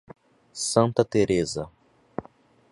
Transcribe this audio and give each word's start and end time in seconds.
Santa 0.63 1.05
Teresa 1.05 1.69